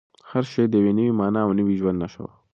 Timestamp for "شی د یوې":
0.51-0.91